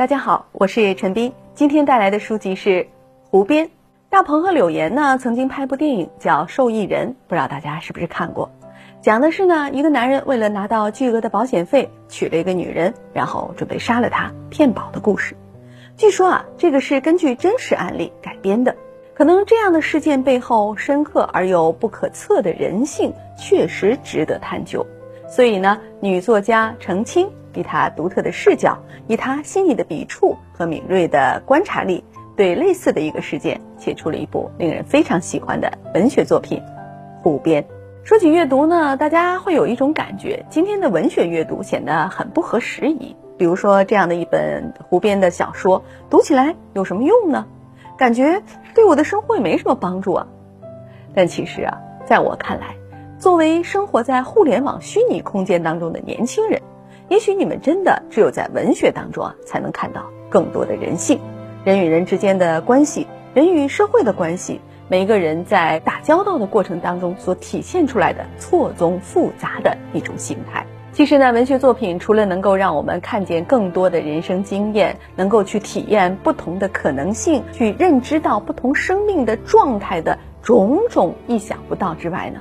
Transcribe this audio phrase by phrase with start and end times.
[0.00, 2.70] 大家好，我是陈斌，今天带来的书籍是
[3.22, 3.66] 《湖边》。
[4.08, 8.50] 大鹏和柳岩呢曾经拍部电影叫《受益人》，不知道大家是不是看过？
[9.02, 15.36] 讲的是呢一个男人为了拿到巨额的保险费，娶了一个女人，然后准备杀了她骗保的故事。
[15.98, 18.74] 据说啊，这个是根据真实案例改编的。
[19.12, 24.86] 可能这样的事件背后深刻而又不可测的人性，确实值得探究。
[25.28, 27.30] 所以呢，女作家程青。
[27.54, 32.04] 以他独特的视角，以他细腻的笔触和敏锐的观察力，
[32.36, 36.58] 对类似的一个事件写出了一部令人非常喜欢的文学作品
[37.22, 37.62] 《湖边》。
[38.02, 43.14] 说起阅读呢，大家会有一种感觉，今天的文学阅读显得很不合时宜。
[43.36, 47.46] 比如说这样的一本《湖边》的小说，读起来有什么用呢？
[47.96, 48.42] 感觉
[48.74, 50.26] 对我的生活也没什么帮助啊。
[51.14, 52.74] 但其实啊，在我看来，
[53.18, 56.60] 作为生活在互联网虚拟空间当中的年轻人。
[57.10, 61.18] 也许你们真的只有在文学当中啊，才能看到更多的人性，
[61.64, 70.64] 人与人之间的关系，人与社会的关系，每一个人在打交道的过程当中所体现出来的错综复杂的一种形态。
[70.92, 82.40] 其实呢，文学作品除了能够让我们看见更多的人生经验，能够去体验不同的可能性，去认知到不同生命的状态的种种意想不到之外呢，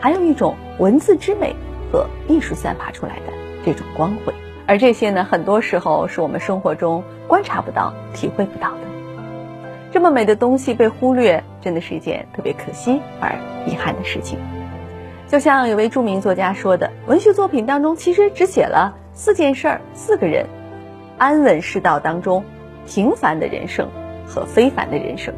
[0.00, 1.56] 还有一种文字之美
[1.90, 3.51] 和艺术散发出来的。
[3.64, 4.34] 这种光辉，
[4.66, 8.78] 而这些呢，很多时候是我们生活中观察不到、体会不到的。
[9.92, 14.38] 这么美的东西被忽略，真的是一件特别可惜而遗憾的事情。
[15.28, 20.46] 就像有位著名作家说的：“文学作品当中其实只写了四件事儿、四个人，
[21.18, 22.44] 安稳世道当中
[22.86, 23.88] 平凡的人生
[24.26, 25.34] 和非凡的人生，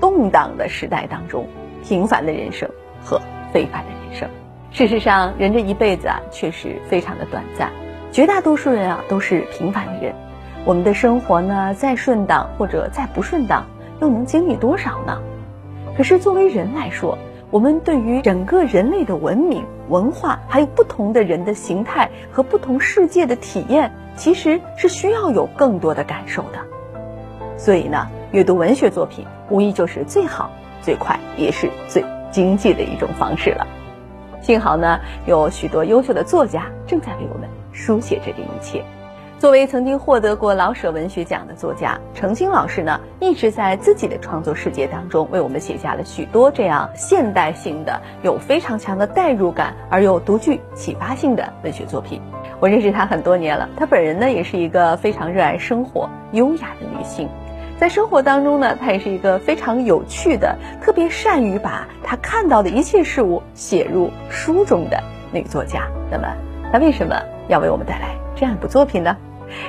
[0.00, 1.46] 动荡的时代当中
[1.82, 2.68] 平凡的人生
[3.02, 3.20] 和
[3.52, 4.28] 非凡的人生。”
[4.74, 7.70] 事实上，人这一辈子啊，确实非常的短暂。
[8.10, 10.12] 绝大多数人啊，都是平凡的人。
[10.64, 13.64] 我们的生活呢，再顺当或者再不顺当，
[14.00, 15.22] 又能经历多少呢？
[15.96, 17.16] 可是作为人来说，
[17.52, 26.58] 我们对于整个人类的文明、文化，还有不同的人的形态和不同世界的体验，其实是需要有更多的感受的。
[27.56, 30.50] 所以呢，阅读文学作品，无疑就是最好、
[30.82, 33.64] 最快，也是最经济的一种方式了。
[34.44, 38.84] 幸好呢，有许多优秀的作家正在为我们书写着这一切。
[39.38, 52.20] 作为曾经获得过老舍文学奖的作家，程青老师呢，一直在自己的创作世界当中为我们写下了许多这样现代性的、有非常强的代入感而又独具启发性的文学作品。
[52.60, 57.26] 我认识他很多年了，他本人呢，也是一个非常热爱生活、优雅的女性。
[57.78, 65.02] 在生活当中呢，她也是一个非常有趣的、特别善于把她看到的一切事物写入书中的
[65.32, 65.88] 女作家。
[66.10, 66.34] 那么，
[66.72, 69.16] 她为什么要为我们带来这样一部作品呢？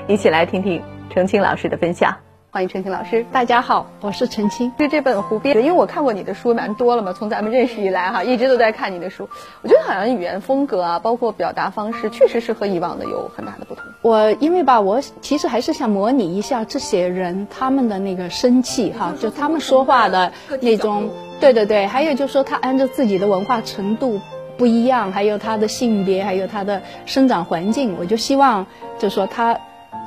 [0.08, 2.25] 一起来听听程青老师的分享。
[2.56, 4.72] 欢迎陈青老师，大家好，我是陈青。
[4.78, 9.28] 对这本《湖边》，因为我看过你的书蛮多了嘛，从咱们认识以来哈，一直都在看你的书。
[9.62, 13.84] 我觉得好像语言风格啊，包括表达方式，确实是和以往的有很大的不同。
[14.02, 21.10] 我因为吧，我其实还是想模拟一下这些人他们的那个生气哈，就他们说话的那种，
[21.42, 21.86] 对对对。
[21.86, 24.22] 还有就是说，他按照自己的文化程度
[24.58, 28.66] 不一样，还有他的性别，还有他的生长环境，我就希望
[28.98, 29.60] 就是说他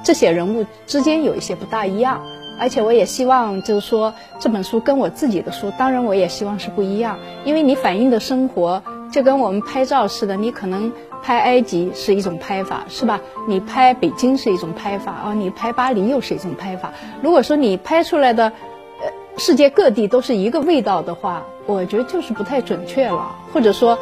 [0.03, 2.22] 这些人物之间有一些不大一样。
[2.58, 8.82] 而且我也希望，就是说这本书跟我自己的书，当然我也希望是不一样，因为你反映的生活
[9.12, 10.92] 就跟我们拍照似的，你可能
[11.22, 13.20] 拍埃及是一种拍法，是吧？
[13.46, 16.92] 你拍北京是一种拍法，哦，你拍巴黎又是一种拍法。
[17.22, 18.52] 如果说你拍出来的，
[19.00, 23.98] 呃，世界各地都是一个味道的话，我觉得就是不太准确了，或者说，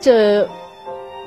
[0.00, 0.48] 这。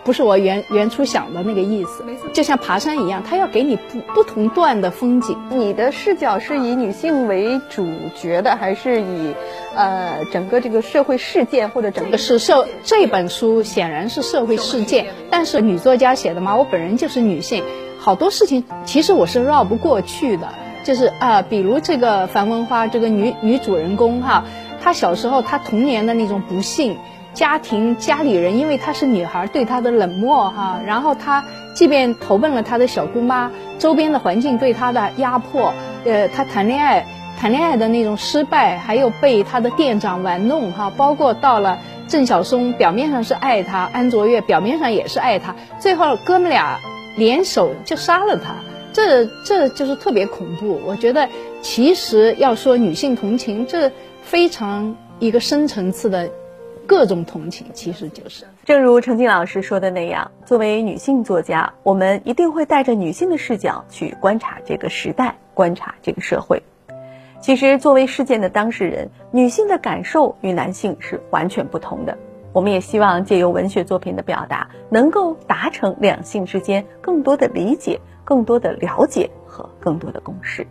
[0.03, 2.03] 不是我原原初想的那个意思，
[2.34, 5.38] 就像爬山一样，它要给你不不同段的风景。
[5.50, 9.34] 你的视角是以女性为主角的，还是以
[9.75, 17.64] 呃整个这个社会事件或者整个是社这本书显然是社会事件，但是女作家写的嘛，我本人就是女性，
[17.97, 20.50] 好多事情其实我是绕不过去的。
[20.84, 24.44] 就是啊，比如这个樊文花这个女女主人公哈，
[24.82, 26.97] 她小时候她童年的那种不幸。
[27.34, 31.44] 家庭家里人因为她是女孩，对她的冷漠哈，然后她
[31.74, 35.74] 即便投奔了她的小姑妈，周边的环境对她的压迫，
[36.06, 37.06] 呃，她谈恋爱
[37.40, 46.80] 谈恋爱的那种失败，还有被她的店长玩弄哈，包括到了郑晓松表面上是爱她，安卓越表面上也是爱她，最后哥们俩
[47.18, 48.56] 联手就杀了她，
[48.94, 50.80] 这这就是特别恐怖。
[50.85, 51.28] 我觉得
[51.64, 53.91] 其实要说女性同情，这
[54.22, 56.30] 非常一个深层次的。
[56.88, 58.46] 各种同情，其实就是。
[58.66, 66.62] 正如程静老师说的那样，作为女性作家，我们一定会带着女性的视角去观察这个时代，观察这个社会。
[67.41, 72.18] 其实，作为事件的当事人，女性的感受与男性是完全不同的。
[72.53, 80.66] 我们也希望借由文学作品的表达，能够达成两性之间更多的理解、更多的了解和更多的共识。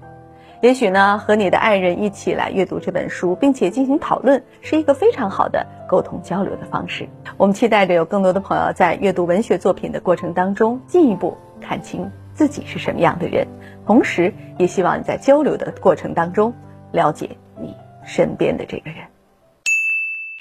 [0.62, 7.08] 也许呢，和你的爱人一起来阅读这本书，并且进行讨论，是一个非常好的沟通交流的方式。
[7.36, 13.44] 我们期待着有更多的朋友在阅读文学作品的过程当中，进一步看清自己是什么样的人。
[13.84, 16.54] 同时，也希望你在交流的过程当中
[16.92, 17.28] 了解
[17.60, 17.74] 你
[18.04, 18.98] 身边的这个人。